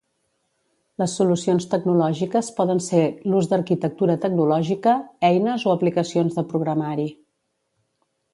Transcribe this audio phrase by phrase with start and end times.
[1.01, 3.01] Les solucions tecnològiques poden ser
[3.33, 4.95] l'ús d'arquitectura tecnològica,
[5.31, 7.09] eines o aplicacions de programari.